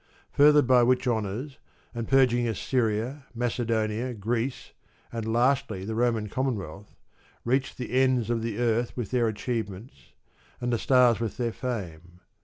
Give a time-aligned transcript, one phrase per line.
[0.31, 1.59] Furthered by which honours
[1.93, 4.71] and purgings, Assyria, Macedonia, Greece,
[5.11, 6.95] and lastly the Roman Commonwealth,
[7.45, 10.13] reached the ends of the earth with their achievements,
[10.59, 12.21] and the stars with their fame.